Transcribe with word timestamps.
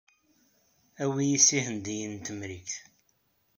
Awey-iyi 1.03 1.39
s 1.47 1.49
Ihendiyen 1.57 2.13
n 2.17 2.23
Temrikt. 2.25 2.73